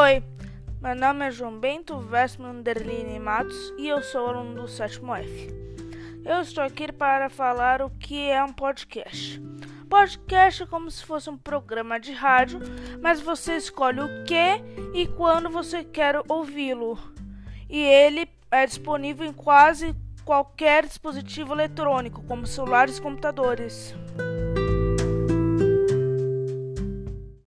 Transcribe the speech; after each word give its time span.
Oi, 0.00 0.22
Meu 0.80 0.94
nome 0.94 1.26
é 1.26 1.30
João 1.32 1.58
Bento 1.58 1.96
Westman 1.96 2.62
Matos 3.20 3.74
e 3.76 3.88
eu 3.88 4.00
sou 4.00 4.28
aluno 4.28 4.62
do 4.62 4.68
sétimo 4.68 5.12
F. 5.12 5.48
Eu 6.24 6.40
estou 6.40 6.62
aqui 6.62 6.92
para 6.92 7.28
falar 7.28 7.82
o 7.82 7.90
que 7.90 8.30
é 8.30 8.40
um 8.44 8.52
podcast. 8.52 9.42
Podcast 9.90 10.62
é 10.62 10.66
como 10.66 10.88
se 10.88 11.04
fosse 11.04 11.28
um 11.28 11.36
programa 11.36 11.98
de 11.98 12.12
rádio, 12.12 12.60
mas 13.02 13.20
você 13.20 13.56
escolhe 13.56 13.98
o 13.98 14.22
que 14.22 14.62
e 14.94 15.08
quando 15.16 15.50
você 15.50 15.82
quer 15.82 16.22
ouvi-lo. 16.28 16.96
E 17.68 17.82
ele 17.82 18.30
é 18.52 18.66
disponível 18.66 19.26
em 19.26 19.32
quase 19.32 19.96
qualquer 20.24 20.86
dispositivo 20.86 21.54
eletrônico, 21.54 22.22
como 22.22 22.46
celulares 22.46 22.98
e 22.98 23.02
computadores. 23.02 23.96